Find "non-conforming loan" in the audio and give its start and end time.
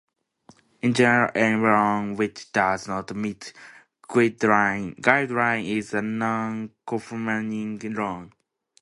6.01-8.33